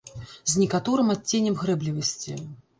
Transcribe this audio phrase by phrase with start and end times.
[0.53, 2.43] З некаторым адценнем грэблівасці.